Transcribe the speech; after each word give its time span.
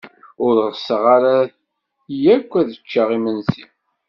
Ur 0.45 0.55
ɣseɣ 0.75 1.03
ara 1.15 1.35
akk 2.35 2.51
ad 2.59 2.69
ččeɣ 2.83 3.07
imensi. 3.17 3.63